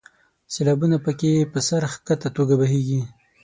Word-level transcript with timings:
سیلابونه 0.53 0.97
په 1.05 1.11
کې 1.19 1.49
په 1.53 1.59
سر 1.67 1.81
ښکته 1.93 2.29
توګه 2.37 2.55
بهیږي. 2.61 3.01